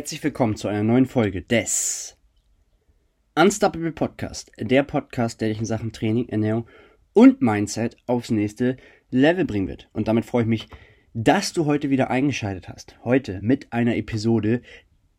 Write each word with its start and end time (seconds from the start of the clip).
Herzlich 0.00 0.24
willkommen 0.24 0.56
zu 0.56 0.66
einer 0.66 0.82
neuen 0.82 1.04
Folge 1.04 1.42
des 1.42 2.16
Unstoppable 3.34 3.92
Podcast. 3.92 4.50
Der 4.58 4.82
Podcast, 4.82 5.42
der 5.42 5.50
dich 5.50 5.58
in 5.58 5.66
Sachen 5.66 5.92
Training, 5.92 6.26
Ernährung 6.30 6.66
und 7.12 7.42
Mindset 7.42 7.98
aufs 8.06 8.30
nächste 8.30 8.78
Level 9.10 9.44
bringen 9.44 9.68
wird. 9.68 9.90
Und 9.92 10.08
damit 10.08 10.24
freue 10.24 10.44
ich 10.44 10.48
mich, 10.48 10.68
dass 11.12 11.52
du 11.52 11.66
heute 11.66 11.90
wieder 11.90 12.08
eingeschaltet 12.08 12.70
hast. 12.70 12.96
Heute 13.04 13.40
mit 13.42 13.74
einer 13.74 13.94
Episode, 13.94 14.62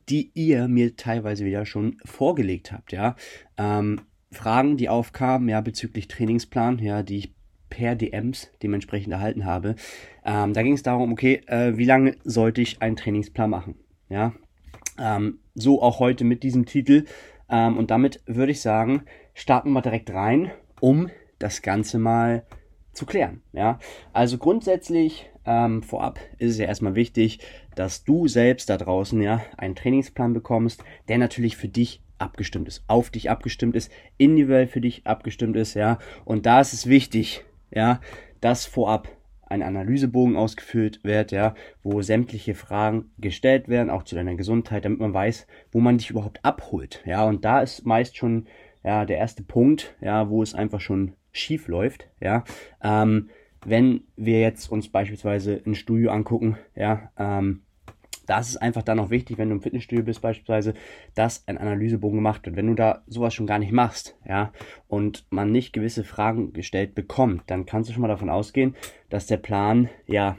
die 0.10 0.32
ihr 0.34 0.68
mir 0.68 0.96
teilweise 0.96 1.46
wieder 1.46 1.68
schon 1.68 1.98
vorgelegt 2.04 2.72
habt, 2.72 2.92
ja. 2.92 3.16
Ähm, 3.60 4.02
Fragen, 4.32 4.78
die 4.78 4.90
aufkamen, 4.90 5.48
ja, 5.48 5.62
bezüglich 5.62 6.08
Trainingsplan, 6.08 6.80
ja, 6.80 7.04
die 7.04 7.18
ich 7.20 7.36
per 7.70 7.96
DMs 7.96 8.50
dementsprechend 8.64 9.14
erhalten 9.14 9.46
habe. 9.46 9.76
Ähm, 10.26 10.54
da 10.54 10.64
ging 10.64 10.74
es 10.74 10.82
darum, 10.82 11.12
okay, 11.12 11.44
äh, 11.46 11.78
wie 11.78 11.86
lange 11.86 12.16
sollte 12.24 12.62
ich 12.62 12.82
einen 12.82 12.96
Trainingsplan 12.96 13.52
machen? 13.52 13.76
Ja, 14.10 14.34
ähm, 15.02 15.40
so 15.56 15.82
auch 15.82 16.00
heute 16.00 16.24
mit 16.24 16.44
diesem 16.44 16.66
Titel. 16.66 17.06
Ähm, 17.50 17.78
und 17.78 17.92
damit 17.92 18.22
würde 18.26 18.52
ich 18.52 18.62
sagen, 18.62 19.04
starten 19.34 19.72
wir 19.72 19.82
direkt 19.82 20.12
rein, 20.12 20.52
um 20.80 21.10
das 21.40 21.62
Ganze 21.62 21.98
mal 21.98 22.44
zu 22.94 23.06
klären. 23.06 23.42
Ja, 23.54 23.80
also 24.14 24.38
grundsätzlich 24.38 25.30
ähm, 25.46 25.82
vorab 25.82 26.20
ist 26.38 26.52
es 26.52 26.58
ja 26.60 26.66
erstmal 26.66 26.96
wichtig, 26.96 27.40
dass 27.76 28.04
du 28.04 28.28
selbst 28.28 28.70
da 28.70 28.78
draußen 28.78 29.22
ja 29.22 29.42
einen 29.58 29.76
Trainingsplan 29.76 30.34
bekommst, 30.34 30.84
der 31.08 31.18
natürlich 31.18 31.58
für 31.58 31.68
dich 31.68 32.02
abgestimmt 32.18 32.68
ist, 32.68 32.84
auf 32.88 33.10
dich 33.10 33.30
abgestimmt 33.30 33.76
ist, 33.76 33.92
individuell 34.18 34.68
für 34.68 34.82
dich 34.82 35.08
abgestimmt 35.08 35.56
ist, 35.56 35.74
ja. 35.74 35.98
Und 36.24 36.46
da 36.46 36.62
ist 36.62 36.74
es 36.74 36.88
wichtig, 36.88 37.44
ja, 37.72 38.00
dass 38.42 38.66
vorab 38.66 39.10
ein 39.52 39.62
Analysebogen 39.62 40.36
ausgefüllt 40.36 41.04
wird, 41.04 41.32
ja, 41.32 41.54
wo 41.84 42.02
sämtliche 42.02 42.56
Fragen 42.56 43.12
gestellt 43.20 43.68
werden, 43.68 43.90
auch 43.90 44.04
zu 44.04 44.16
deiner 44.16 44.36
Gesundheit, 44.36 44.86
damit 44.86 45.00
man 45.00 45.14
weiß, 45.14 45.46
wo 45.72 45.80
man 45.80 45.98
dich 45.98 46.10
überhaupt 46.10 46.44
abholt, 46.44 47.04
ja. 47.06 47.26
Und 47.26 47.46
da 47.46 47.62
ist 47.62 47.86
meist 47.86 48.18
schon 48.18 48.48
ja 48.84 49.06
der 49.06 49.18
erste 49.18 49.44
Punkt, 49.44 49.96
ja, 50.02 50.30
wo 50.30 50.42
es 50.42 50.56
einfach 50.56 50.82
schon 50.82 51.14
schief 51.32 51.68
läuft, 51.68 52.10
ja. 52.20 52.44
Ähm, 52.82 53.30
wenn 53.64 54.02
wir 54.16 54.42
jetzt 54.42 54.72
uns 54.72 54.90
beispielsweise 54.90 55.62
ein 55.66 55.76
Studio 55.76 56.12
angucken, 56.12 56.58
ja, 56.76 57.12
ähm, 57.18 57.62
da 58.32 58.40
ist 58.40 58.56
einfach 58.56 58.82
dann 58.82 58.98
auch 59.02 59.10
wichtig, 59.10 59.38
wenn 59.38 59.50
du 59.50 59.56
im 59.56 59.62
Fitnessstudio 59.62 60.06
bist 60.06 60.22
beispielsweise, 60.22 60.74
dass 61.16 61.46
ein 61.50 61.58
Analysebogen 61.58 62.16
gemacht 62.16 62.46
wird. 62.46 62.56
Wenn 62.56 62.68
du 62.68 62.76
da 62.76 63.04
sowas 63.06 63.34
schon 63.34 63.46
gar 63.46 63.60
nicht 63.60 63.74
machst, 63.74 64.18
ja, 64.26 64.54
und 64.88 65.26
man 65.32 65.52
nicht 65.52 65.74
gewisse 65.74 66.06
Fragen 66.06 66.54
gestellt 66.54 66.96
bekommt, 66.96 67.44
dann 67.48 67.66
kannst 67.66 67.90
du 67.90 67.94
schon 67.94 68.04
mal 68.04 68.08
davon 68.08 68.30
ausgehen, 68.30 68.78
dass 69.10 69.28
der 69.28 69.36
Plan 69.36 69.90
ja 70.08 70.38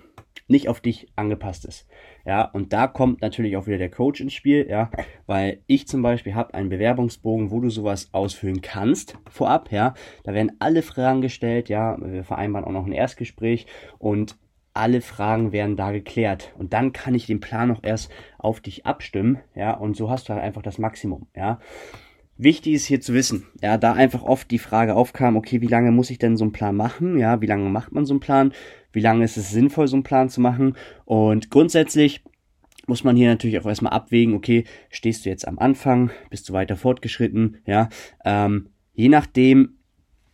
nicht 0.49 0.71
auf 0.71 0.81
dich 0.81 1.09
angepasst 1.17 1.67
ist. 1.67 1.87
Ja, 2.25 2.45
und 2.45 2.73
da 2.73 2.87
kommt 2.87 3.21
natürlich 3.21 3.59
auch 3.59 3.67
wieder 3.67 3.77
der 3.77 3.91
Coach 3.91 4.23
ins 4.23 4.33
Spiel, 4.33 4.67
ja, 4.71 4.91
weil 5.27 5.61
ich 5.67 5.87
zum 5.87 6.01
Beispiel 6.01 6.35
habe 6.35 6.55
einen 6.55 6.71
Bewerbungsbogen, 6.71 7.51
wo 7.51 7.61
du 7.61 7.69
sowas 7.69 8.09
ausfüllen 8.13 8.63
kannst 8.63 9.19
vorab, 9.29 9.71
ja. 9.71 9.93
Da 10.25 10.33
werden 10.33 10.53
alle 10.61 10.81
Fragen 10.81 11.21
gestellt, 11.21 11.69
ja, 11.69 11.99
wir 12.01 12.25
vereinbaren 12.25 12.65
auch 12.65 12.73
noch 12.73 12.87
ein 12.87 12.93
Erstgespräch 12.93 13.67
und 13.99 14.39
alle 14.75 15.01
Fragen 15.01 15.53
werden 15.53 15.77
da 15.77 15.93
geklärt. 15.93 16.53
Und 16.57 16.73
dann 16.73 16.93
kann 16.93 17.15
ich 17.15 17.27
den 17.27 17.41
Plan 17.41 17.69
noch 17.69 17.83
erst 17.83 18.11
auf 18.39 18.61
dich 18.61 18.87
abstimmen, 18.87 19.39
ja, 19.55 19.73
und 19.73 19.97
so 19.97 20.11
hast 20.11 20.29
du 20.29 20.35
halt 20.35 20.43
einfach 20.43 20.63
das 20.63 20.79
Maximum, 20.79 21.27
ja. 21.37 21.61
Wichtig 22.39 22.75
ist 22.75 22.87
hier 22.87 23.01
zu 23.01 23.13
wissen, 23.15 23.47
ja, 23.61 23.77
da 23.77 23.93
einfach 23.93 24.23
oft 24.23 24.51
die 24.51 24.59
Frage 24.59 24.97
aufkam, 24.97 25.37
okay, 25.37 25.61
wie 25.61 25.69
lange 25.69 25.93
muss 25.93 26.11
ich 26.11 26.19
denn 26.19 26.37
so 26.37 26.45
einen 26.45 26.53
Plan 26.53 26.75
machen? 26.75 27.19
Ja, 27.19 27.41
wie 27.41 27.47
lange 27.47 27.69
macht 27.69 27.93
man 27.93 28.07
so 28.07 28.15
einen 28.15 28.21
Plan? 28.21 28.53
Wie 28.91 29.01
lange 29.01 29.25
ist 29.25 29.37
es 29.37 29.51
sinnvoll, 29.51 29.87
so 29.87 29.97
einen 29.97 30.03
Plan 30.03 30.29
zu 30.29 30.41
machen? 30.41 30.75
Und 31.05 31.51
grundsätzlich 31.51 32.25
muss 32.87 33.05
man 33.05 33.17
hier 33.17 33.29
natürlich 33.29 33.59
auch 33.61 33.67
erstmal 33.67 33.93
abwägen, 33.93 34.35
okay, 34.35 34.65
stehst 34.91 35.25
du 35.25 35.29
jetzt 35.29 35.47
am 35.47 35.59
Anfang, 35.59 36.11
bist 36.31 36.49
du 36.49 36.53
weiter 36.53 36.77
fortgeschritten, 36.77 37.59
ja, 37.67 37.89
ähm, 38.25 38.71
je 38.95 39.09
nachdem, 39.09 39.77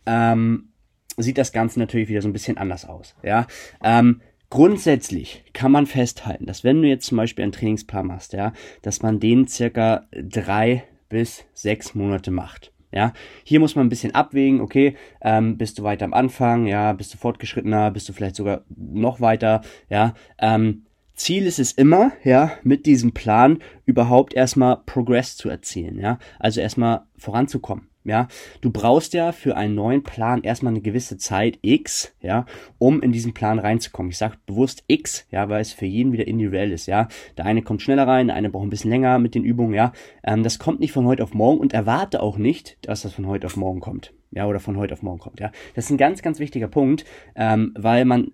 ähm, 0.05 0.69
sieht 1.17 1.37
das 1.37 1.51
Ganze 1.51 1.79
natürlich 1.79 2.09
wieder 2.09 2.21
so 2.21 2.29
ein 2.29 2.33
bisschen 2.33 2.57
anders 2.57 2.85
aus, 2.85 3.15
ja, 3.23 3.45
ähm, 3.83 4.21
Grundsätzlich 4.49 5.43
kann 5.53 5.71
man 5.71 5.85
festhalten, 5.85 6.47
dass 6.47 6.63
wenn 6.63 6.81
du 6.81 6.87
jetzt 6.87 7.05
zum 7.05 7.17
Beispiel 7.17 7.43
einen 7.43 7.51
Trainingsplan 7.51 8.07
machst, 8.07 8.33
ja, 8.33 8.53
dass 8.81 9.03
man 9.03 9.19
den 9.19 9.47
circa 9.47 10.07
drei 10.11 10.83
bis 11.07 11.45
sechs 11.53 11.93
Monate 11.93 12.31
macht. 12.31 12.71
Ja, 12.91 13.13
hier 13.43 13.59
muss 13.59 13.75
man 13.75 13.85
ein 13.85 13.89
bisschen 13.89 14.15
abwägen, 14.15 14.61
okay, 14.61 14.95
ähm, 15.21 15.57
bist 15.57 15.77
du 15.77 15.83
weiter 15.83 16.05
am 16.05 16.15
Anfang, 16.15 16.65
ja, 16.65 16.93
bist 16.93 17.13
du 17.13 17.19
fortgeschrittener, 17.19 17.91
bist 17.91 18.09
du 18.09 18.13
vielleicht 18.13 18.35
sogar 18.35 18.63
noch 18.75 19.21
weiter, 19.21 19.61
ja, 19.89 20.15
ähm, 20.39 20.85
Ziel 21.13 21.45
ist 21.45 21.59
es 21.59 21.73
immer, 21.73 22.13
ja, 22.23 22.53
mit 22.63 22.87
diesem 22.87 23.13
Plan 23.13 23.59
überhaupt 23.85 24.33
erstmal 24.33 24.77
Progress 24.87 25.37
zu 25.37 25.49
erzielen, 25.49 25.99
ja, 25.99 26.17
also 26.39 26.61
erstmal 26.61 27.01
voranzukommen. 27.15 27.88
Ja, 28.05 28.29
du 28.61 28.71
brauchst 28.71 29.13
ja 29.13 29.33
für 29.33 29.57
einen 29.57 29.75
neuen 29.75 30.03
Plan 30.03 30.41
erstmal 30.41 30.71
eine 30.71 30.81
gewisse 30.81 31.17
Zeit 31.17 31.59
X, 31.61 32.15
ja, 32.21 32.45
um 32.77 33.01
in 33.01 33.11
diesen 33.11 33.33
Plan 33.33 33.59
reinzukommen. 33.59 34.09
Ich 34.09 34.17
sage 34.17 34.37
bewusst 34.45 34.85
X, 34.87 35.27
ja, 35.31 35.49
weil 35.49 35.59
es 35.59 35.73
für 35.73 35.85
jeden 35.85 36.13
wieder 36.13 36.25
individuell 36.25 36.71
ist, 36.71 36.85
ja. 36.85 37.09
Der 37.37 37.45
eine 37.45 37.61
kommt 37.61 37.81
schneller 37.81 38.07
rein, 38.07 38.27
der 38.27 38.37
eine 38.37 38.49
braucht 38.49 38.65
ein 38.65 38.69
bisschen 38.69 38.89
länger 38.89 39.19
mit 39.19 39.35
den 39.35 39.43
Übungen, 39.43 39.73
ja. 39.73 39.91
Ähm, 40.23 40.43
das 40.43 40.59
kommt 40.59 40.79
nicht 40.79 40.93
von 40.93 41.05
heute 41.05 41.23
auf 41.23 41.33
morgen 41.33 41.59
und 41.59 41.73
erwarte 41.73 42.23
auch 42.23 42.37
nicht, 42.37 42.77
dass 42.81 43.01
das 43.01 43.13
von 43.13 43.27
heute 43.27 43.47
auf 43.47 43.57
morgen 43.57 43.81
kommt, 43.81 44.13
ja, 44.31 44.47
oder 44.47 44.61
von 44.61 44.77
heute 44.77 44.93
auf 44.93 45.01
morgen 45.01 45.19
kommt, 45.19 45.41
ja. 45.41 45.51
Das 45.75 45.85
ist 45.85 45.91
ein 45.91 45.97
ganz, 45.97 46.21
ganz 46.21 46.39
wichtiger 46.39 46.69
Punkt, 46.69 47.03
ähm, 47.35 47.73
weil 47.77 48.05
man 48.05 48.31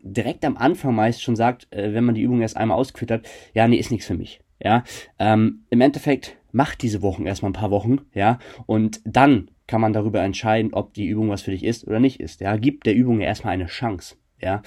direkt 0.00 0.44
am 0.44 0.56
Anfang 0.56 0.96
meist 0.96 1.22
schon 1.22 1.36
sagt, 1.36 1.72
äh, 1.72 1.94
wenn 1.94 2.04
man 2.04 2.16
die 2.16 2.22
Übung 2.22 2.40
erst 2.40 2.56
einmal 2.56 2.76
ausgeführt 2.76 3.12
hat, 3.12 3.28
ja, 3.54 3.68
nee, 3.68 3.76
ist 3.76 3.92
nichts 3.92 4.06
für 4.06 4.14
mich, 4.14 4.40
ja. 4.58 4.82
Ähm, 5.20 5.64
Im 5.70 5.80
Endeffekt 5.80 6.36
mach 6.56 6.74
diese 6.74 7.02
Wochen 7.02 7.26
erstmal 7.26 7.50
ein 7.50 7.60
paar 7.60 7.70
Wochen, 7.70 8.00
ja, 8.14 8.38
und 8.64 9.02
dann 9.04 9.50
kann 9.66 9.82
man 9.82 9.92
darüber 9.92 10.22
entscheiden, 10.22 10.72
ob 10.72 10.94
die 10.94 11.06
Übung 11.06 11.28
was 11.28 11.42
für 11.42 11.50
dich 11.50 11.64
ist 11.64 11.86
oder 11.86 12.00
nicht 12.00 12.18
ist. 12.18 12.40
Ja, 12.40 12.56
gib 12.56 12.82
der 12.84 12.94
Übung 12.94 13.20
erstmal 13.20 13.52
eine 13.52 13.66
Chance. 13.66 14.16
Ja, 14.40 14.62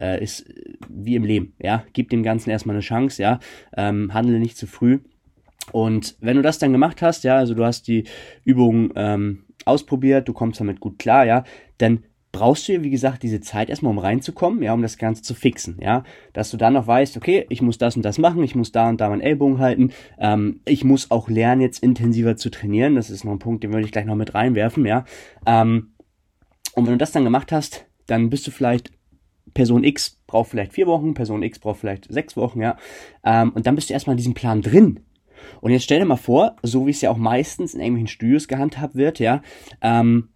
äh, 0.00 0.22
ist 0.22 0.48
wie 0.88 1.16
im 1.16 1.24
Leben. 1.24 1.54
Ja, 1.58 1.84
gib 1.92 2.08
dem 2.08 2.22
Ganzen 2.22 2.50
erstmal 2.50 2.76
eine 2.76 2.82
Chance. 2.82 3.20
Ja, 3.20 3.40
ähm, 3.76 4.14
handle 4.14 4.38
nicht 4.38 4.56
zu 4.56 4.66
früh. 4.66 5.00
Und 5.72 6.16
wenn 6.20 6.36
du 6.36 6.42
das 6.42 6.58
dann 6.58 6.72
gemacht 6.72 7.02
hast, 7.02 7.24
ja, 7.24 7.36
also 7.36 7.54
du 7.54 7.64
hast 7.64 7.88
die 7.88 8.04
Übung 8.44 8.92
ähm, 8.96 9.44
ausprobiert, 9.66 10.28
du 10.28 10.32
kommst 10.32 10.60
damit 10.60 10.80
gut 10.80 10.98
klar, 10.98 11.26
ja, 11.26 11.44
dann 11.78 12.04
brauchst 12.34 12.66
du 12.66 12.72
ja, 12.72 12.82
wie 12.82 12.90
gesagt, 12.90 13.22
diese 13.22 13.40
Zeit 13.40 13.70
erstmal, 13.70 13.92
um 13.92 13.98
reinzukommen, 13.98 14.60
ja, 14.60 14.74
um 14.74 14.82
das 14.82 14.98
Ganze 14.98 15.22
zu 15.22 15.34
fixen, 15.34 15.78
ja. 15.80 16.02
Dass 16.32 16.50
du 16.50 16.56
dann 16.56 16.74
noch 16.74 16.86
weißt, 16.86 17.16
okay, 17.16 17.46
ich 17.48 17.62
muss 17.62 17.78
das 17.78 17.94
und 17.94 18.04
das 18.04 18.18
machen, 18.18 18.42
ich 18.42 18.56
muss 18.56 18.72
da 18.72 18.88
und 18.88 19.00
da 19.00 19.08
meinen 19.08 19.20
Ellbogen 19.20 19.60
halten, 19.60 19.92
ähm, 20.18 20.60
ich 20.64 20.82
muss 20.82 21.12
auch 21.12 21.28
lernen, 21.28 21.60
jetzt 21.60 21.80
intensiver 21.82 22.36
zu 22.36 22.50
trainieren. 22.50 22.96
Das 22.96 23.08
ist 23.08 23.24
noch 23.24 23.30
ein 23.30 23.38
Punkt, 23.38 23.62
den 23.62 23.72
würde 23.72 23.86
ich 23.86 23.92
gleich 23.92 24.04
noch 24.04 24.16
mit 24.16 24.34
reinwerfen, 24.34 24.84
ja. 24.84 25.04
Ähm, 25.46 25.92
und 26.74 26.86
wenn 26.86 26.94
du 26.94 26.98
das 26.98 27.12
dann 27.12 27.22
gemacht 27.22 27.52
hast, 27.52 27.86
dann 28.06 28.30
bist 28.30 28.46
du 28.48 28.50
vielleicht 28.50 28.90
Person 29.54 29.84
X 29.84 30.20
braucht 30.26 30.50
vielleicht 30.50 30.72
vier 30.72 30.88
Wochen, 30.88 31.14
Person 31.14 31.44
X 31.44 31.60
braucht 31.60 31.78
vielleicht 31.78 32.12
sechs 32.12 32.36
Wochen, 32.36 32.60
ja. 32.60 32.76
Ähm, 33.24 33.52
und 33.54 33.66
dann 33.66 33.76
bist 33.76 33.90
du 33.90 33.94
erstmal 33.94 34.14
in 34.14 34.18
diesem 34.18 34.34
Plan 34.34 34.60
drin. 34.60 35.00
Und 35.60 35.70
jetzt 35.70 35.84
stell 35.84 36.00
dir 36.00 36.06
mal 36.06 36.16
vor, 36.16 36.56
so 36.62 36.86
wie 36.86 36.90
es 36.90 37.00
ja 37.00 37.10
auch 37.10 37.16
meistens 37.16 37.74
in 37.74 37.80
irgendwelchen 37.80 38.08
Studios 38.08 38.48
gehandhabt 38.48 38.96
wird, 38.96 39.20
ja, 39.20 39.40
ähm, 39.82 40.30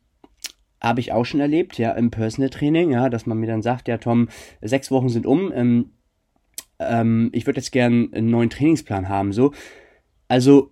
habe 0.80 1.00
ich 1.00 1.12
auch 1.12 1.24
schon 1.24 1.40
erlebt, 1.40 1.78
ja, 1.78 1.92
im 1.92 2.10
Personal 2.10 2.50
Training, 2.50 2.90
ja, 2.90 3.08
dass 3.08 3.26
man 3.26 3.38
mir 3.38 3.46
dann 3.46 3.62
sagt, 3.62 3.88
ja, 3.88 3.98
Tom, 3.98 4.28
sechs 4.60 4.90
Wochen 4.90 5.08
sind 5.08 5.26
um, 5.26 5.52
ähm, 5.52 5.90
ähm, 6.78 7.30
ich 7.32 7.46
würde 7.46 7.60
jetzt 7.60 7.72
gern 7.72 8.12
einen 8.12 8.30
neuen 8.30 8.50
Trainingsplan 8.50 9.08
haben, 9.08 9.32
so. 9.32 9.52
Also, 10.28 10.70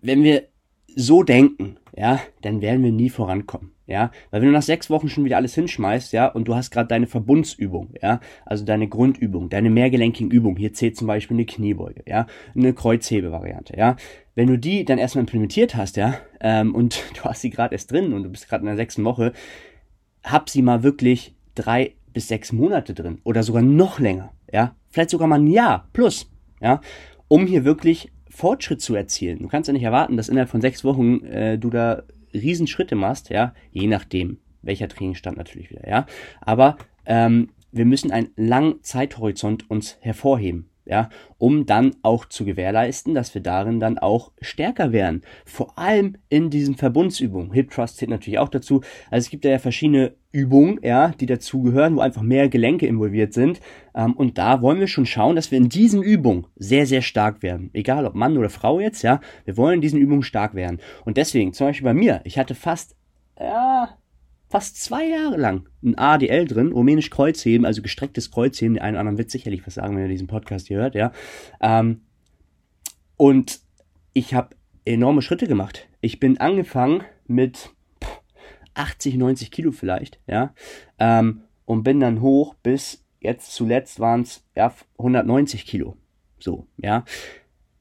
wenn 0.00 0.22
wir 0.22 0.48
so 0.94 1.22
denken, 1.22 1.78
ja, 1.96 2.20
dann 2.42 2.60
werden 2.60 2.82
wir 2.82 2.92
nie 2.92 3.10
vorankommen, 3.10 3.72
ja, 3.86 4.10
weil 4.30 4.40
wenn 4.40 4.48
du 4.48 4.54
nach 4.54 4.62
sechs 4.62 4.90
Wochen 4.90 5.08
schon 5.08 5.24
wieder 5.24 5.36
alles 5.36 5.54
hinschmeißt, 5.54 6.12
ja, 6.12 6.26
und 6.26 6.46
du 6.48 6.54
hast 6.54 6.70
gerade 6.70 6.88
deine 6.88 7.06
Verbundsübung, 7.06 7.94
ja, 8.00 8.20
also 8.46 8.64
deine 8.64 8.88
Grundübung, 8.88 9.48
deine 9.48 9.70
mehrgelenkigen 9.70 10.30
Übung, 10.30 10.56
hier 10.56 10.72
zählt 10.72 10.96
zum 10.96 11.06
Beispiel 11.06 11.36
eine 11.36 11.46
Kniebeuge, 11.46 12.02
ja, 12.06 12.26
eine 12.54 12.72
Kreuzhebevariante, 12.72 13.76
ja, 13.76 13.96
wenn 14.34 14.48
du 14.48 14.58
die 14.58 14.84
dann 14.84 14.98
erstmal 14.98 15.22
implementiert 15.22 15.74
hast, 15.74 15.96
ja, 15.96 16.14
ähm, 16.40 16.74
und 16.74 17.02
du 17.16 17.24
hast 17.24 17.42
sie 17.42 17.50
gerade 17.50 17.74
erst 17.74 17.90
drin 17.90 18.12
und 18.12 18.22
du 18.22 18.30
bist 18.30 18.48
gerade 18.48 18.62
in 18.62 18.66
der 18.66 18.76
sechsten 18.76 19.04
Woche, 19.04 19.32
hab 20.22 20.48
sie 20.48 20.62
mal 20.62 20.82
wirklich 20.82 21.34
drei 21.54 21.94
bis 22.12 22.28
sechs 22.28 22.52
Monate 22.52 22.94
drin 22.94 23.20
oder 23.24 23.42
sogar 23.42 23.62
noch 23.62 23.98
länger, 23.98 24.32
ja, 24.52 24.74
vielleicht 24.88 25.10
sogar 25.10 25.28
mal 25.28 25.40
ein 25.40 25.46
Jahr 25.46 25.88
plus, 25.92 26.30
ja, 26.60 26.80
um 27.28 27.46
hier 27.46 27.64
wirklich 27.64 28.12
Fortschritt 28.28 28.80
zu 28.80 28.94
erzielen. 28.94 29.40
Du 29.40 29.48
kannst 29.48 29.68
ja 29.68 29.74
nicht 29.74 29.82
erwarten, 29.82 30.16
dass 30.16 30.28
innerhalb 30.28 30.48
von 30.48 30.62
sechs 30.62 30.84
Wochen 30.84 31.22
äh, 31.24 31.58
du 31.58 31.68
da 31.68 32.02
Riesenschritte 32.32 32.94
machst, 32.94 33.28
ja, 33.28 33.54
je 33.72 33.86
nachdem, 33.86 34.38
welcher 34.62 34.88
Trainingsstand 34.88 35.36
natürlich 35.36 35.70
wieder, 35.70 35.88
ja. 35.88 36.06
Aber 36.40 36.78
ähm, 37.04 37.50
wir 37.72 37.84
müssen 37.84 38.10
einen 38.10 38.30
langen 38.36 38.82
Zeithorizont 38.82 39.68
uns 39.70 39.98
hervorheben, 40.00 40.68
ja, 40.84 41.08
um 41.38 41.66
dann 41.66 41.94
auch 42.02 42.24
zu 42.24 42.44
gewährleisten, 42.44 43.14
dass 43.14 43.34
wir 43.34 43.42
darin 43.42 43.80
dann 43.80 43.98
auch 43.98 44.32
stärker 44.40 44.92
werden. 44.92 45.22
Vor 45.44 45.78
allem 45.78 46.16
in 46.28 46.50
diesen 46.50 46.74
Verbundsübungen. 46.74 47.52
Hip 47.52 47.70
Trust 47.70 47.98
zählt 47.98 48.10
natürlich 48.10 48.38
auch 48.38 48.48
dazu. 48.48 48.82
Also 49.10 49.26
es 49.26 49.30
gibt 49.30 49.44
ja 49.44 49.58
verschiedene 49.58 50.14
Übungen, 50.32 50.80
ja, 50.82 51.08
die 51.08 51.26
dazugehören, 51.26 51.96
wo 51.96 52.00
einfach 52.00 52.22
mehr 52.22 52.48
Gelenke 52.48 52.86
involviert 52.86 53.32
sind. 53.32 53.60
Ähm, 53.94 54.14
und 54.14 54.38
da 54.38 54.62
wollen 54.62 54.80
wir 54.80 54.88
schon 54.88 55.06
schauen, 55.06 55.36
dass 55.36 55.50
wir 55.50 55.58
in 55.58 55.68
diesen 55.68 56.02
Übungen 56.02 56.46
sehr, 56.56 56.86
sehr 56.86 57.02
stark 57.02 57.42
werden. 57.42 57.70
Egal 57.74 58.06
ob 58.06 58.14
Mann 58.14 58.36
oder 58.38 58.50
Frau 58.50 58.80
jetzt, 58.80 59.02
ja, 59.02 59.20
wir 59.44 59.56
wollen 59.56 59.76
in 59.76 59.80
diesen 59.82 60.00
Übungen 60.00 60.22
stark 60.22 60.54
werden. 60.54 60.80
Und 61.04 61.16
deswegen, 61.16 61.52
zum 61.52 61.68
Beispiel 61.68 61.84
bei 61.84 61.94
mir, 61.94 62.20
ich 62.24 62.38
hatte 62.38 62.54
fast, 62.54 62.96
ja, 63.38 63.96
fast 64.52 64.76
zwei 64.76 65.06
Jahre 65.06 65.38
lang 65.38 65.66
ein 65.82 65.96
ADL 65.96 66.44
drin, 66.44 66.72
rumänisch 66.72 67.08
Kreuzheben, 67.08 67.64
also 67.64 67.80
gestrecktes 67.80 68.30
Kreuzheben. 68.30 68.74
Der 68.74 68.84
eine 68.84 68.98
oder 68.98 69.00
andere 69.00 69.16
wird 69.16 69.30
sicherlich 69.30 69.66
was 69.66 69.74
sagen, 69.74 69.96
wenn 69.96 70.02
er 70.02 70.08
diesen 70.08 70.26
Podcast 70.26 70.68
hier 70.68 70.76
hört, 70.76 70.94
ja. 70.94 71.10
Ähm, 71.62 72.02
und 73.16 73.60
ich 74.12 74.34
habe 74.34 74.54
enorme 74.84 75.22
Schritte 75.22 75.46
gemacht. 75.46 75.88
Ich 76.02 76.20
bin 76.20 76.36
angefangen 76.36 77.02
mit 77.26 77.70
80, 78.74 79.14
90 79.14 79.50
Kilo 79.50 79.72
vielleicht, 79.72 80.20
ja, 80.26 80.52
ähm, 80.98 81.44
und 81.64 81.82
bin 81.82 82.00
dann 82.00 82.20
hoch 82.20 82.54
bis 82.62 83.06
jetzt 83.20 83.54
zuletzt 83.54 84.00
waren 84.00 84.20
es 84.20 84.44
ja, 84.54 84.74
190 84.98 85.64
Kilo. 85.64 85.96
So, 86.38 86.66
ja. 86.76 87.06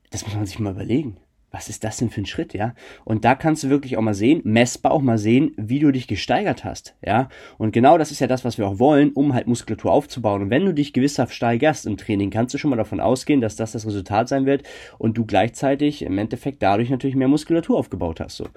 Das 0.09 0.25
muss 0.25 0.35
man 0.35 0.45
sich 0.45 0.59
mal 0.59 0.71
überlegen 0.71 1.18
was 1.51 1.68
ist 1.68 1.83
das 1.83 1.98
denn 1.98 2.09
für 2.09 2.21
ein 2.21 2.25
Schritt, 2.25 2.53
ja? 2.53 2.74
Und 3.03 3.25
da 3.25 3.36
kannst 3.36 3.63
du 3.63 3.69
wirklich 3.69 3.98
auch 3.98 4.01
mal 4.01 4.13
sehen, 4.13 4.42
messbar 4.44 4.94
auch 4.94 5.01
mal 5.01 5.18
sehen, 5.18 5.53
wie 5.57 5.80
du 5.80 5.92
dich 5.92 6.07
gesteigert 6.07 6.63
hast, 6.63 6.95
ja? 7.06 7.27
Und 7.57 7.74
genau 7.74 7.98
das 7.98 8.12
ist 8.12 8.21
ja 8.21 8.27
das, 8.27 8.45
was 8.45 8.57
wir 8.57 8.68
auch 8.68 8.80
wollen, 8.80 9.12
um 9.12 9.33
halt 9.33 9.48
Muskulatur 9.48 9.92
aufzubauen. 9.92 10.44
Und 10.44 10.50
wenn 10.50 10.65
du 10.65 10.74
dich 10.74 10.94
gewisshaft 10.94 11.33
steigerst 11.33 11.86
im 11.86 11.98
Training, 11.98 12.30
kannst 12.30 12.53
du 12.53 12.57
schon 12.57 12.69
mal 12.69 12.77
davon 12.77 13.01
ausgehen, 13.01 13.42
dass 13.42 13.57
das 13.57 13.74
das 13.74 13.86
Resultat 13.86 14.30
sein 14.30 14.45
wird 14.45 14.63
und 14.98 15.18
du 15.18 15.25
gleichzeitig 15.25 16.03
im 16.03 16.18
Endeffekt 16.18 16.63
dadurch 16.63 16.89
natürlich 16.89 17.15
mehr 17.15 17.27
Muskulatur 17.27 17.77
aufgebaut 17.77 18.21
hast, 18.21 18.38
so. 18.38 18.47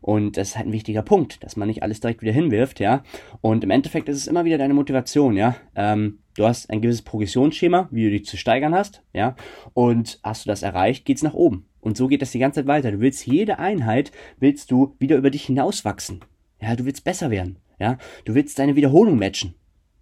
Und 0.00 0.36
das 0.36 0.48
ist 0.48 0.56
halt 0.56 0.66
ein 0.66 0.72
wichtiger 0.72 1.00
Punkt, 1.00 1.42
dass 1.42 1.56
man 1.56 1.66
nicht 1.66 1.82
alles 1.82 2.00
direkt 2.00 2.20
wieder 2.20 2.32
hinwirft, 2.32 2.78
ja? 2.78 3.02
Und 3.40 3.64
im 3.64 3.70
Endeffekt 3.70 4.08
ist 4.08 4.18
es 4.18 4.26
immer 4.26 4.44
wieder 4.44 4.58
deine 4.58 4.74
Motivation, 4.74 5.34
ja? 5.34 5.56
Ähm, 5.74 6.18
du 6.36 6.46
hast 6.46 6.68
ein 6.68 6.82
gewisses 6.82 7.02
Progressionsschema, 7.02 7.88
wie 7.90 8.04
du 8.04 8.10
dich 8.10 8.26
zu 8.26 8.36
steigern 8.36 8.74
hast, 8.74 9.02
ja? 9.14 9.34
Und 9.72 10.20
hast 10.22 10.44
du 10.44 10.50
das 10.50 10.62
erreicht, 10.62 11.06
geht's 11.06 11.22
nach 11.22 11.32
oben. 11.32 11.66
Und 11.84 11.98
so 11.98 12.08
geht 12.08 12.22
das 12.22 12.32
die 12.32 12.38
ganze 12.38 12.60
Zeit 12.60 12.66
weiter. 12.66 12.90
Du 12.92 13.00
willst 13.00 13.26
jede 13.26 13.58
Einheit, 13.58 14.10
willst 14.40 14.70
du 14.70 14.96
wieder 14.98 15.16
über 15.16 15.30
dich 15.30 15.44
hinauswachsen. 15.44 16.20
Ja, 16.60 16.74
du 16.76 16.86
willst 16.86 17.04
besser 17.04 17.30
werden. 17.30 17.58
Ja, 17.78 17.98
du 18.24 18.34
willst 18.34 18.58
deine 18.58 18.74
Wiederholung 18.74 19.18
matchen. 19.18 19.54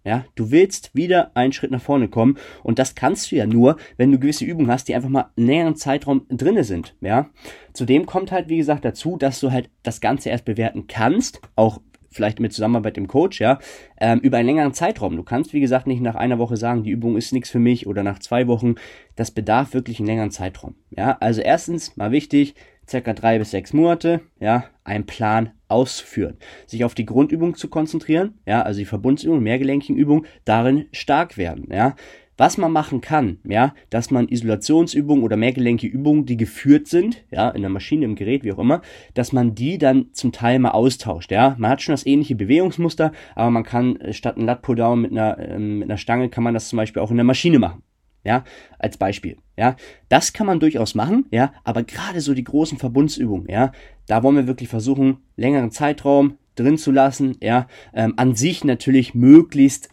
Ja, 0.05 0.25
du 0.35 0.51
willst 0.51 0.95
wieder 0.95 1.35
einen 1.35 1.53
Schritt 1.53 1.71
nach 1.71 1.81
vorne 1.81 2.09
kommen 2.09 2.37
und 2.61 2.77
das 2.77 2.93
kannst 2.93 3.31
du 3.31 3.37
ja 3.37 3.45
nur, 3.45 3.77
wenn 3.95 4.11
du 4.11 4.19
gewisse 4.19 4.43
Übungen 4.43 4.69
hast, 4.69 4.87
die 4.87 4.95
einfach 4.95 5.09
mal 5.09 5.31
einen 5.37 5.47
längeren 5.47 5.75
Zeitraum 5.77 6.25
drinne 6.29 6.65
sind. 6.65 6.95
Ja, 6.99 7.29
zudem 7.73 8.05
kommt 8.05 8.31
halt 8.31 8.49
wie 8.49 8.57
gesagt 8.57 8.83
dazu, 8.83 9.15
dass 9.17 9.39
du 9.39 9.51
halt 9.51 9.69
das 9.81 10.01
Ganze 10.01 10.29
erst 10.29 10.43
bewerten 10.43 10.87
kannst, 10.87 11.39
auch 11.55 11.79
vielleicht 12.13 12.39
mit 12.39 12.53
Zusammenarbeit 12.53 12.97
im 12.97 13.07
Coach, 13.07 13.41
ja, 13.41 13.59
ähm, 13.99 14.19
über 14.19 14.37
einen 14.37 14.47
längeren 14.47 14.73
Zeitraum. 14.73 15.15
Du 15.15 15.23
kannst, 15.23 15.53
wie 15.53 15.59
gesagt, 15.59 15.87
nicht 15.87 16.01
nach 16.01 16.15
einer 16.15 16.39
Woche 16.39 16.57
sagen, 16.57 16.83
die 16.83 16.91
Übung 16.91 17.17
ist 17.17 17.33
nichts 17.33 17.49
für 17.49 17.59
mich 17.59 17.87
oder 17.87 18.03
nach 18.03 18.19
zwei 18.19 18.47
Wochen. 18.47 18.75
Das 19.15 19.31
bedarf 19.31 19.73
wirklich 19.73 19.99
einen 19.99 20.07
längeren 20.07 20.31
Zeitraum. 20.31 20.75
Ja, 20.91 21.17
also 21.19 21.41
erstens 21.41 21.97
mal 21.97 22.11
wichtig, 22.11 22.55
circa 22.89 23.13
drei 23.13 23.39
bis 23.39 23.51
sechs 23.51 23.73
Monate, 23.73 24.21
ja, 24.39 24.65
einen 24.83 25.05
Plan 25.05 25.51
auszuführen. 25.67 26.37
Sich 26.67 26.83
auf 26.83 26.95
die 26.95 27.05
Grundübung 27.05 27.55
zu 27.55 27.69
konzentrieren, 27.69 28.39
ja, 28.45 28.61
also 28.61 28.79
die 28.79 28.85
Verbundsübung, 28.85 29.41
mehrgelenkigen 29.41 29.97
Übung, 29.97 30.25
darin 30.45 30.85
stark 30.91 31.37
werden, 31.37 31.67
ja 31.71 31.95
was 32.37 32.57
man 32.57 32.71
machen 32.71 33.01
kann, 33.01 33.39
ja, 33.43 33.73
dass 33.89 34.11
man 34.11 34.27
Isolationsübungen 34.27 35.23
oder 35.23 35.37
mehrgelenkige 35.37 35.95
Übungen, 35.95 36.25
die 36.25 36.37
geführt 36.37 36.87
sind, 36.87 37.23
ja, 37.31 37.49
in 37.49 37.61
der 37.61 37.69
Maschine, 37.69 38.05
im 38.05 38.15
Gerät, 38.15 38.43
wie 38.43 38.51
auch 38.51 38.59
immer, 38.59 38.81
dass 39.13 39.31
man 39.33 39.55
die 39.55 39.77
dann 39.77 40.07
zum 40.13 40.31
Teil 40.31 40.59
mal 40.59 40.71
austauscht, 40.71 41.31
ja. 41.31 41.55
Man 41.57 41.69
hat 41.69 41.81
schon 41.81 41.93
das 41.93 42.05
ähnliche 42.05 42.35
Bewegungsmuster, 42.35 43.11
aber 43.35 43.51
man 43.51 43.63
kann 43.63 43.97
äh, 43.97 44.13
statt 44.13 44.37
ein 44.37 44.45
Lat 44.45 44.61
Pulldown 44.61 45.01
mit 45.01 45.11
einer, 45.11 45.37
ähm, 45.37 45.79
mit 45.79 45.89
einer 45.89 45.97
Stange 45.97 46.29
kann 46.29 46.43
man 46.43 46.53
das 46.53 46.69
zum 46.69 46.77
Beispiel 46.77 47.01
auch 47.01 47.11
in 47.11 47.17
der 47.17 47.23
Maschine 47.23 47.59
machen. 47.59 47.83
Ja, 48.25 48.45
als 48.79 48.95
Beispiel. 48.95 49.35
Ja, 49.57 49.75
das 50.07 50.31
kann 50.31 50.47
man 50.47 50.61
durchaus 50.61 50.95
machen, 50.95 51.25
ja, 51.29 51.51
aber 51.65 51.83
gerade 51.83 52.21
so 52.21 52.33
die 52.33 52.45
großen 52.45 52.77
Verbundsübungen, 52.77 53.49
ja, 53.49 53.73
da 54.07 54.23
wollen 54.23 54.37
wir 54.37 54.47
wirklich 54.47 54.69
versuchen, 54.69 55.17
längeren 55.35 55.71
Zeitraum 55.71 56.37
drin 56.55 56.77
zu 56.77 56.91
lassen, 56.91 57.35
ja, 57.41 57.67
ähm, 57.93 58.13
an 58.15 58.35
sich 58.35 58.63
natürlich 58.63 59.13
möglichst 59.13 59.89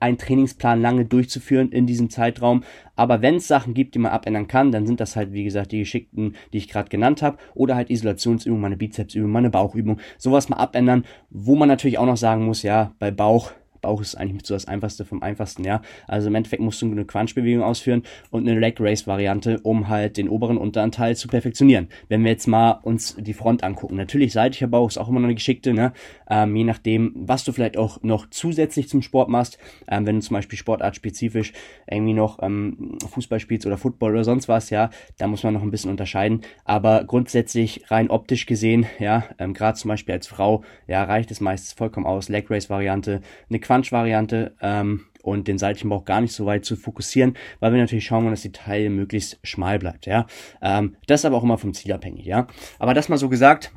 einen 0.00 0.18
Trainingsplan 0.18 0.80
lange 0.80 1.04
durchzuführen 1.04 1.70
in 1.70 1.86
diesem 1.86 2.10
Zeitraum. 2.10 2.64
Aber 2.94 3.22
wenn 3.22 3.36
es 3.36 3.48
Sachen 3.48 3.74
gibt, 3.74 3.94
die 3.94 3.98
man 3.98 4.12
abändern 4.12 4.48
kann, 4.48 4.72
dann 4.72 4.86
sind 4.86 5.00
das 5.00 5.16
halt, 5.16 5.32
wie 5.32 5.44
gesagt, 5.44 5.72
die 5.72 5.80
geschickten, 5.80 6.34
die 6.52 6.58
ich 6.58 6.68
gerade 6.68 6.88
genannt 6.88 7.22
habe. 7.22 7.38
Oder 7.54 7.76
halt 7.76 7.90
Isolationsübungen, 7.90 8.62
meine 8.62 8.76
Bizepsübung, 8.76 9.30
meine 9.30 9.50
Bauchübung. 9.50 10.00
Sowas 10.18 10.48
mal 10.48 10.56
abändern, 10.56 11.04
wo 11.30 11.56
man 11.56 11.68
natürlich 11.68 11.98
auch 11.98 12.06
noch 12.06 12.16
sagen 12.16 12.44
muss, 12.44 12.62
ja, 12.62 12.92
bei 12.98 13.10
Bauch 13.10 13.52
Bauch 13.80 14.00
ist 14.00 14.14
eigentlich 14.14 14.46
so 14.46 14.54
das 14.54 14.66
einfachste 14.66 15.04
vom 15.04 15.22
einfachsten, 15.22 15.64
ja. 15.64 15.82
Also 16.06 16.28
im 16.28 16.34
Endeffekt 16.34 16.62
musst 16.62 16.80
du 16.82 16.90
eine 16.90 17.04
Crunch-Bewegung 17.04 17.62
ausführen 17.62 18.02
und 18.30 18.48
eine 18.48 18.58
Leg 18.58 18.76
Race-Variante, 18.80 19.60
um 19.62 19.88
halt 19.88 20.16
den 20.16 20.28
oberen 20.28 20.56
und 20.56 20.66
unteren 20.66 20.92
Teil 20.92 21.16
zu 21.16 21.28
perfektionieren. 21.28 21.88
Wenn 22.08 22.24
wir 22.24 22.30
jetzt 22.30 22.46
mal 22.46 22.72
uns 22.82 23.16
die 23.18 23.34
Front 23.34 23.62
angucken. 23.64 23.96
Natürlich 23.96 24.32
seitlicher 24.32 24.66
Bauch 24.66 24.88
ist 24.88 24.98
auch 24.98 25.08
immer 25.08 25.20
noch 25.20 25.26
eine 25.26 25.34
geschickte, 25.34 25.72
ne? 25.72 25.92
Ähm, 26.28 26.56
je 26.56 26.64
nachdem, 26.64 27.12
was 27.14 27.44
du 27.44 27.52
vielleicht 27.52 27.76
auch 27.76 28.02
noch 28.02 28.26
zusätzlich 28.30 28.88
zum 28.88 29.02
Sport 29.02 29.28
machst. 29.28 29.58
Ähm, 29.88 30.06
wenn 30.06 30.16
du 30.16 30.22
zum 30.22 30.34
Beispiel 30.34 30.58
sportartspezifisch 30.58 31.52
irgendwie 31.86 32.14
noch 32.14 32.38
ähm, 32.42 32.98
Fußball 33.08 33.40
spielst 33.40 33.66
oder 33.66 33.78
Football 33.78 34.12
oder 34.12 34.24
sonst 34.24 34.48
was, 34.48 34.70
ja, 34.70 34.90
da 35.18 35.26
muss 35.26 35.42
man 35.42 35.54
noch 35.54 35.62
ein 35.62 35.70
bisschen 35.70 35.90
unterscheiden. 35.90 36.42
Aber 36.64 37.04
grundsätzlich 37.04 37.90
rein 37.90 38.10
optisch 38.10 38.46
gesehen, 38.46 38.86
ja, 38.98 39.24
ähm, 39.38 39.54
gerade 39.54 39.78
zum 39.78 39.88
Beispiel 39.88 40.14
als 40.14 40.26
Frau, 40.26 40.64
ja, 40.86 41.04
reicht 41.04 41.30
es 41.30 41.40
meistens 41.40 41.72
vollkommen 41.74 42.06
aus. 42.06 42.28
Leg 42.28 42.50
Race 42.50 42.70
Variante, 42.70 43.20
eine 43.48 43.60
Quant 43.60 43.75
Crunch-Variante 43.76 44.54
ähm, 44.60 45.02
und 45.22 45.48
den 45.48 45.58
seitlichen 45.58 45.90
Bauch 45.90 46.04
gar 46.04 46.20
nicht 46.20 46.32
so 46.32 46.46
weit 46.46 46.64
zu 46.64 46.76
fokussieren, 46.76 47.34
weil 47.60 47.72
wir 47.72 47.80
natürlich 47.80 48.06
schauen 48.06 48.22
wollen, 48.22 48.32
dass 48.32 48.42
die 48.42 48.52
Taille 48.52 48.90
möglichst 48.90 49.38
schmal 49.42 49.78
bleibt. 49.78 50.06
Ja, 50.06 50.26
ähm, 50.62 50.96
das 51.06 51.20
ist 51.20 51.24
aber 51.24 51.36
auch 51.36 51.42
immer 51.42 51.58
vom 51.58 51.74
Ziel 51.74 51.92
abhängig. 51.92 52.26
Ja, 52.26 52.46
aber 52.78 52.94
das 52.94 53.08
mal 53.08 53.18
so 53.18 53.28
gesagt. 53.28 53.72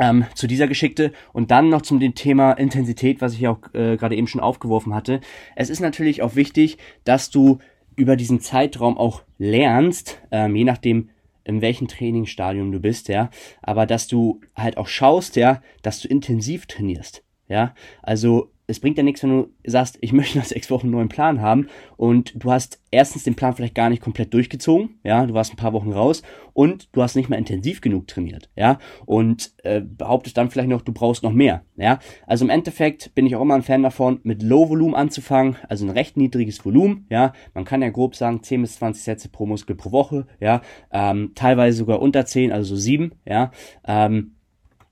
Ähm, 0.00 0.26
zu 0.36 0.46
dieser 0.46 0.68
Geschickte 0.68 1.10
und 1.32 1.50
dann 1.50 1.70
noch 1.70 1.82
zum 1.82 1.98
Thema 2.14 2.52
Intensität, 2.52 3.20
was 3.20 3.34
ich 3.34 3.48
auch 3.48 3.58
äh, 3.74 3.96
gerade 3.96 4.14
eben 4.14 4.28
schon 4.28 4.40
aufgeworfen 4.40 4.94
hatte. 4.94 5.20
Es 5.56 5.70
ist 5.70 5.80
natürlich 5.80 6.22
auch 6.22 6.36
wichtig, 6.36 6.78
dass 7.02 7.30
du 7.30 7.58
über 7.96 8.14
diesen 8.14 8.38
Zeitraum 8.38 8.96
auch 8.96 9.24
lernst, 9.38 10.22
ähm, 10.30 10.54
je 10.54 10.62
nachdem, 10.62 11.10
in 11.42 11.62
welchem 11.62 11.88
Trainingsstadium 11.88 12.70
du 12.70 12.78
bist, 12.78 13.08
ja, 13.08 13.30
aber 13.60 13.86
dass 13.86 14.06
du 14.06 14.40
halt 14.54 14.76
auch 14.76 14.86
schaust, 14.86 15.34
ja, 15.34 15.62
dass 15.82 16.00
du 16.00 16.06
intensiv 16.06 16.66
trainierst, 16.66 17.24
ja, 17.48 17.74
also 18.00 18.52
es 18.68 18.80
bringt 18.80 18.98
ja 18.98 19.02
nichts, 19.02 19.22
wenn 19.22 19.30
du 19.30 19.48
sagst, 19.66 19.98
ich 20.02 20.12
möchte 20.18 20.38
nach 20.38 20.44
sechs 20.44 20.70
Wochen 20.70 20.86
einen 20.86 20.92
neuen 20.92 21.08
Plan 21.08 21.40
haben 21.40 21.68
und 21.96 22.32
du 22.42 22.52
hast 22.52 22.80
erstens 22.90 23.24
den 23.24 23.34
Plan 23.34 23.54
vielleicht 23.54 23.74
gar 23.74 23.90
nicht 23.90 24.02
komplett 24.02 24.32
durchgezogen, 24.32 25.00
ja, 25.02 25.26
du 25.26 25.34
warst 25.34 25.52
ein 25.52 25.56
paar 25.56 25.72
Wochen 25.72 25.92
raus 25.92 26.22
und 26.52 26.88
du 26.92 27.02
hast 27.02 27.16
nicht 27.16 27.28
mehr 27.28 27.38
intensiv 27.38 27.80
genug 27.80 28.06
trainiert, 28.06 28.50
ja, 28.56 28.78
und 29.06 29.52
äh, 29.64 29.80
behauptest 29.80 30.36
dann 30.36 30.50
vielleicht 30.50 30.68
noch, 30.68 30.82
du 30.82 30.92
brauchst 30.92 31.22
noch 31.22 31.32
mehr, 31.32 31.64
ja. 31.76 31.98
Also 32.26 32.44
im 32.44 32.50
Endeffekt 32.50 33.14
bin 33.14 33.26
ich 33.26 33.36
auch 33.36 33.42
immer 33.42 33.54
ein 33.54 33.62
Fan 33.62 33.82
davon, 33.82 34.20
mit 34.22 34.42
Low 34.42 34.68
Volumen 34.68 34.94
anzufangen, 34.94 35.56
also 35.68 35.86
ein 35.86 35.90
recht 35.90 36.16
niedriges 36.16 36.64
Volumen, 36.64 37.06
ja. 37.10 37.32
Man 37.54 37.64
kann 37.64 37.82
ja 37.82 37.88
grob 37.88 38.14
sagen, 38.14 38.42
10 38.42 38.62
bis 38.62 38.74
20 38.76 39.02
Sätze 39.02 39.28
pro 39.30 39.46
Muskel 39.46 39.76
pro 39.76 39.92
Woche, 39.92 40.26
ja, 40.40 40.60
ähm, 40.92 41.32
teilweise 41.34 41.78
sogar 41.78 42.00
unter 42.00 42.26
10, 42.26 42.52
also 42.52 42.74
so 42.74 42.76
7, 42.76 43.12
ja. 43.24 43.50
Ähm, 43.86 44.34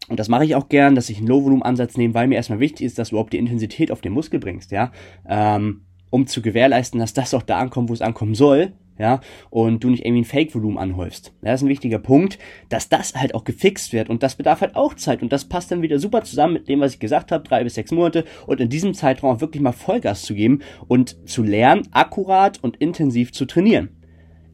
und 0.09 0.21
das 0.21 0.29
mache 0.29 0.45
ich 0.45 0.55
auch 0.55 0.69
gern, 0.69 0.95
dass 0.95 1.11
ich 1.11 1.19
einen 1.19 1.27
Low-Volumen-Ansatz 1.27 1.97
nehme, 1.97 2.15
weil 2.15 2.29
mir 2.29 2.37
erstmal 2.37 2.61
wichtig 2.61 2.87
ist, 2.87 2.99
dass 2.99 3.09
du 3.09 3.15
überhaupt 3.15 3.33
die 3.33 3.39
Intensität 3.39 3.91
auf 3.91 4.01
den 4.01 4.13
Muskel 4.13 4.39
bringst, 4.39 4.71
ja. 4.71 4.93
Ähm, 5.29 5.83
um 6.11 6.27
zu 6.27 6.41
gewährleisten, 6.41 7.01
dass 7.01 7.15
das 7.15 7.35
auch 7.35 7.43
da 7.43 7.59
ankommt, 7.59 7.89
wo 7.89 7.93
es 7.93 8.01
ankommen 8.01 8.35
soll, 8.35 8.73
ja, 8.99 9.21
und 9.51 9.85
du 9.85 9.91
nicht 9.91 10.05
irgendwie 10.05 10.23
ein 10.23 10.25
Fake-Volumen 10.25 10.79
anhäufst. 10.79 11.35
Ja, 11.43 11.51
das 11.51 11.61
ist 11.61 11.67
ein 11.67 11.71
wichtiger 11.71 11.99
Punkt, 11.99 12.39
dass 12.69 12.89
das 12.89 13.15
halt 13.15 13.35
auch 13.35 13.45
gefixt 13.45 13.93
wird 13.93 14.09
und 14.09 14.23
das 14.23 14.37
bedarf 14.37 14.61
halt 14.61 14.77
auch 14.77 14.95
Zeit 14.95 15.23
und 15.23 15.33
das 15.33 15.47
passt 15.47 15.71
dann 15.71 15.83
wieder 15.83 15.99
super 15.99 16.23
zusammen 16.23 16.55
mit 16.55 16.69
dem, 16.69 16.81
was 16.81 16.95
ich 16.95 17.01
gesagt 17.01 17.33
habe, 17.33 17.47
drei 17.47 17.65
bis 17.65 17.75
sechs 17.75 17.91
Monate 17.91 18.25
und 18.47 18.61
in 18.61 18.69
diesem 18.69 18.95
Zeitraum 18.95 19.37
auch 19.37 19.41
wirklich 19.41 19.63
mal 19.63 19.73
Vollgas 19.73 20.23
zu 20.23 20.35
geben 20.35 20.61
und 20.87 21.29
zu 21.29 21.43
lernen, 21.43 21.89
akkurat 21.91 22.63
und 22.63 22.77
intensiv 22.77 23.33
zu 23.33 23.45
trainieren. 23.45 23.91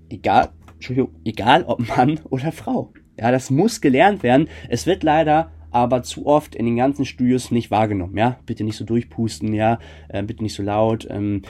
Egal, 0.08 0.50
Entschuldigung, 0.74 1.14
egal 1.24 1.64
ob 1.64 1.86
Mann 1.86 2.20
oder 2.30 2.50
Frau. 2.50 2.92
Ja, 3.18 3.30
das 3.30 3.50
muss 3.50 3.80
gelernt 3.80 4.22
werden. 4.22 4.48
Es 4.68 4.86
wird 4.86 5.02
leider 5.02 5.50
aber 5.70 6.02
zu 6.02 6.26
oft 6.26 6.54
in 6.54 6.66
den 6.66 6.76
ganzen 6.76 7.04
Studios 7.04 7.50
nicht 7.50 7.70
wahrgenommen. 7.70 8.16
Ja, 8.16 8.38
bitte 8.46 8.62
nicht 8.62 8.76
so 8.76 8.84
durchpusten, 8.84 9.52
ja, 9.54 9.78
äh, 10.08 10.22
bitte 10.22 10.42
nicht 10.42 10.54
so 10.54 10.62
laut. 10.62 11.06
Ähm, 11.10 11.42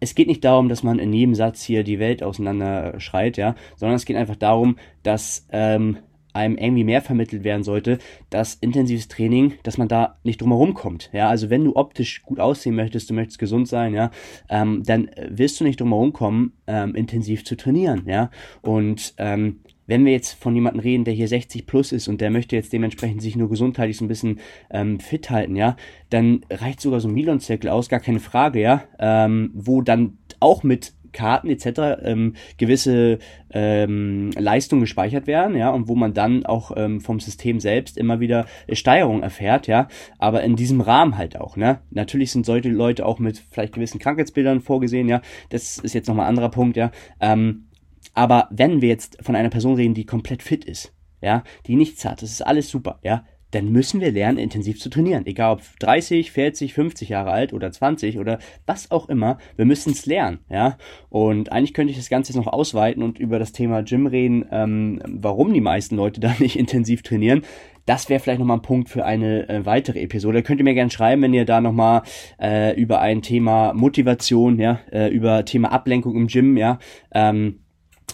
es 0.00 0.14
geht 0.14 0.28
nicht 0.28 0.44
darum, 0.44 0.68
dass 0.68 0.82
man 0.82 0.98
in 0.98 1.12
jedem 1.12 1.34
Satz 1.34 1.62
hier 1.62 1.82
die 1.82 1.98
Welt 1.98 2.22
auseinander 2.22 3.00
schreit, 3.00 3.36
ja, 3.36 3.54
sondern 3.76 3.96
es 3.96 4.04
geht 4.04 4.16
einfach 4.16 4.36
darum, 4.36 4.76
dass 5.02 5.46
ähm, 5.50 5.98
einem 6.34 6.58
irgendwie 6.58 6.84
mehr 6.84 7.00
vermittelt 7.00 7.44
werden 7.44 7.62
sollte, 7.62 7.98
dass 8.28 8.54
intensives 8.56 9.08
Training, 9.08 9.54
dass 9.62 9.78
man 9.78 9.88
da 9.88 10.18
nicht 10.24 10.42
drumherum 10.42 10.74
kommt. 10.74 11.10
Ja, 11.12 11.28
also 11.28 11.48
wenn 11.48 11.64
du 11.64 11.76
optisch 11.76 12.22
gut 12.22 12.40
aussehen 12.40 12.74
möchtest, 12.74 13.08
du 13.08 13.14
möchtest 13.14 13.38
gesund 13.38 13.68
sein, 13.68 13.94
ja, 13.94 14.10
ähm, 14.50 14.82
dann 14.84 15.10
wirst 15.28 15.60
du 15.60 15.64
nicht 15.64 15.80
drumherum 15.80 16.12
kommen, 16.12 16.52
ähm, 16.66 16.94
intensiv 16.96 17.44
zu 17.44 17.56
trainieren, 17.56 18.02
ja. 18.06 18.30
Und 18.62 19.14
ähm, 19.18 19.60
wenn 19.86 20.04
wir 20.04 20.12
jetzt 20.12 20.32
von 20.32 20.54
jemandem 20.54 20.80
reden, 20.80 21.04
der 21.04 21.14
hier 21.14 21.28
60 21.28 21.66
plus 21.66 21.92
ist 21.92 22.08
und 22.08 22.20
der 22.20 22.30
möchte 22.30 22.56
jetzt 22.56 22.72
dementsprechend 22.72 23.22
sich 23.22 23.36
nur 23.36 23.48
gesundheitlich 23.48 23.96
so 23.96 24.04
ein 24.04 24.08
bisschen 24.08 24.40
ähm, 24.70 25.00
fit 25.00 25.30
halten, 25.30 25.56
ja, 25.56 25.76
dann 26.10 26.40
reicht 26.50 26.80
sogar 26.80 27.00
so 27.00 27.08
ein 27.08 27.14
Milon-Zirkel 27.14 27.70
aus, 27.70 27.88
gar 27.88 28.00
keine 28.00 28.20
Frage, 28.20 28.60
ja, 28.60 28.84
ähm, 28.98 29.50
wo 29.54 29.82
dann 29.82 30.18
auch 30.40 30.62
mit 30.62 30.92
Karten 31.14 31.48
etc. 31.48 32.02
Ähm, 32.02 32.34
gewisse 32.58 33.18
ähm, 33.50 34.30
Leistungen 34.36 34.82
gespeichert 34.82 35.26
werden, 35.26 35.56
ja, 35.56 35.70
und 35.70 35.88
wo 35.88 35.94
man 35.94 36.12
dann 36.12 36.44
auch 36.44 36.72
ähm, 36.76 37.00
vom 37.00 37.20
System 37.20 37.60
selbst 37.60 37.96
immer 37.96 38.20
wieder 38.20 38.46
Steigerung 38.70 39.22
erfährt, 39.22 39.66
ja, 39.66 39.88
aber 40.18 40.42
in 40.42 40.56
diesem 40.56 40.82
Rahmen 40.82 41.16
halt 41.16 41.40
auch, 41.40 41.56
ne. 41.56 41.78
Natürlich 41.90 42.32
sind 42.32 42.44
solche 42.44 42.68
Leute 42.68 43.06
auch 43.06 43.18
mit 43.18 43.42
vielleicht 43.50 43.72
gewissen 43.72 44.00
Krankheitsbildern 44.00 44.60
vorgesehen, 44.60 45.08
ja, 45.08 45.22
das 45.48 45.78
ist 45.78 45.94
jetzt 45.94 46.08
nochmal 46.08 46.26
ein 46.26 46.30
anderer 46.30 46.50
Punkt, 46.50 46.76
ja, 46.76 46.90
ähm, 47.20 47.68
aber 48.14 48.48
wenn 48.50 48.80
wir 48.80 48.88
jetzt 48.88 49.18
von 49.22 49.36
einer 49.36 49.50
Person 49.50 49.74
reden, 49.76 49.94
die 49.94 50.06
komplett 50.06 50.42
fit 50.42 50.64
ist, 50.64 50.92
ja, 51.20 51.42
die 51.66 51.76
nichts 51.76 52.04
hat, 52.04 52.22
das 52.22 52.30
ist 52.30 52.42
alles 52.42 52.68
super, 52.68 52.98
ja, 53.02 53.24
dann 53.54 53.70
müssen 53.70 54.00
wir 54.00 54.10
lernen, 54.10 54.38
intensiv 54.38 54.80
zu 54.80 54.90
trainieren. 54.90 55.26
Egal 55.26 55.54
ob 55.54 55.62
30, 55.78 56.32
40, 56.32 56.74
50 56.74 57.08
Jahre 57.08 57.30
alt 57.30 57.52
oder 57.52 57.70
20 57.70 58.18
oder 58.18 58.38
was 58.66 58.90
auch 58.90 59.08
immer, 59.08 59.38
wir 59.56 59.64
müssen 59.64 59.92
es 59.92 60.06
lernen, 60.06 60.40
ja. 60.50 60.76
Und 61.08 61.52
eigentlich 61.52 61.74
könnte 61.74 61.92
ich 61.92 61.96
das 61.96 62.08
Ganze 62.08 62.32
jetzt 62.32 62.44
noch 62.44 62.52
ausweiten 62.52 63.02
und 63.02 63.18
über 63.18 63.38
das 63.38 63.52
Thema 63.52 63.82
Gym 63.82 64.06
reden, 64.06 64.44
ähm, 64.50 65.00
warum 65.06 65.52
die 65.52 65.60
meisten 65.60 65.96
Leute 65.96 66.20
da 66.20 66.34
nicht 66.38 66.58
intensiv 66.58 67.02
trainieren. 67.02 67.42
Das 67.86 68.08
wäre 68.08 68.18
vielleicht 68.18 68.40
nochmal 68.40 68.58
ein 68.58 68.62
Punkt 68.62 68.88
für 68.88 69.04
eine 69.04 69.48
äh, 69.48 69.66
weitere 69.66 70.00
Episode. 70.00 70.42
Könnt 70.42 70.58
ihr 70.58 70.64
mir 70.64 70.74
gerne 70.74 70.90
schreiben, 70.90 71.20
wenn 71.22 71.34
ihr 71.34 71.44
da 71.44 71.60
nochmal 71.60 72.02
äh, 72.40 72.74
über 72.80 73.00
ein 73.00 73.20
Thema 73.20 73.74
Motivation, 73.74 74.58
ja, 74.58 74.80
äh, 74.90 75.08
über 75.08 75.44
Thema 75.44 75.70
Ablenkung 75.70 76.16
im 76.16 76.26
Gym, 76.26 76.56
ja, 76.56 76.78
ähm, 77.12 77.60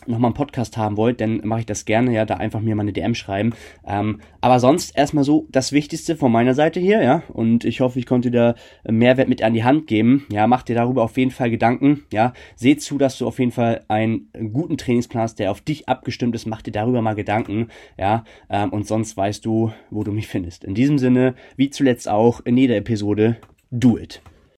nochmal 0.06 0.30
einen 0.30 0.34
Podcast 0.34 0.76
haben 0.76 0.96
wollt, 0.96 1.20
dann 1.20 1.40
mache 1.44 1.60
ich 1.60 1.66
das 1.66 1.84
gerne, 1.84 2.12
ja, 2.12 2.24
da 2.24 2.34
einfach 2.34 2.60
mir 2.60 2.74
mal 2.74 2.82
eine 2.82 2.92
DM 2.92 3.14
schreiben. 3.14 3.52
Ähm, 3.86 4.20
aber 4.40 4.58
sonst 4.58 4.96
erstmal 4.96 5.24
so 5.24 5.46
das 5.50 5.72
Wichtigste 5.72 6.16
von 6.16 6.32
meiner 6.32 6.54
Seite 6.54 6.80
hier, 6.80 7.02
ja, 7.02 7.22
und 7.28 7.64
ich 7.64 7.80
hoffe, 7.80 7.98
ich 7.98 8.06
konnte 8.06 8.30
dir 8.30 8.54
Mehrwert 8.88 9.28
mit 9.28 9.42
an 9.42 9.54
die 9.54 9.64
Hand 9.64 9.86
geben. 9.86 10.26
Ja, 10.30 10.46
mach 10.46 10.62
dir 10.62 10.74
darüber 10.74 11.02
auf 11.02 11.16
jeden 11.16 11.30
Fall 11.30 11.50
Gedanken, 11.50 12.04
ja, 12.12 12.32
seh 12.56 12.76
zu, 12.76 12.98
dass 12.98 13.18
du 13.18 13.26
auf 13.26 13.38
jeden 13.38 13.52
Fall 13.52 13.84
einen 13.88 14.30
guten 14.52 14.78
Trainingsplan 14.78 15.22
hast, 15.22 15.38
der 15.38 15.50
auf 15.50 15.60
dich 15.60 15.88
abgestimmt 15.88 16.34
ist, 16.34 16.46
mach 16.46 16.62
dir 16.62 16.72
darüber 16.72 17.02
mal 17.02 17.14
Gedanken, 17.14 17.68
ja, 17.98 18.24
ähm, 18.48 18.70
und 18.70 18.86
sonst 18.86 19.16
weißt 19.16 19.44
du, 19.44 19.72
wo 19.90 20.02
du 20.02 20.12
mich 20.12 20.28
findest. 20.28 20.64
In 20.64 20.74
diesem 20.74 20.98
Sinne, 20.98 21.34
wie 21.56 21.70
zuletzt 21.70 22.08
auch 22.08 22.40
in 22.44 22.56
jeder 22.56 22.76
Episode, 22.76 23.36
do 23.70 23.98
it. 23.98 24.22